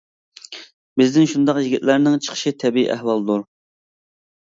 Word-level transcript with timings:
بىزدىن 1.01 1.29
شۇنداق 1.35 1.61
يىگىتلەرنىڭ 1.65 2.19
چىقىشى 2.25 2.57
تەبىئىي 2.65 2.93
ئەھۋالدۇر. 2.99 3.49